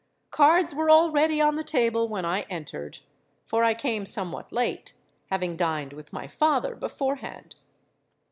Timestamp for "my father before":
6.11-7.17